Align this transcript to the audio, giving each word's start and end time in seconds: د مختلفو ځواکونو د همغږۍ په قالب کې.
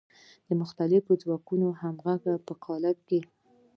د 0.47 0.49
مختلفو 0.61 1.11
ځواکونو 1.23 1.67
د 1.73 1.77
همغږۍ 1.81 2.35
په 2.47 2.53
قالب 2.65 2.97
کې. 3.07 3.19